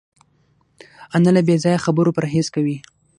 انا 1.15 1.29
له 1.35 1.41
بېځایه 1.47 1.83
خبرو 1.85 2.15
پرهېز 2.17 2.47
کوي 2.55 2.77